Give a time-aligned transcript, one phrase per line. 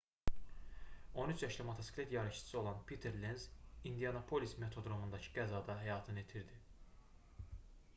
[1.15, 3.47] 13 yaşlı motosiklet yarışçısı olan piter lenz
[3.89, 6.61] i̇ndianapolis motodromundakı qəzada həyatını itirdi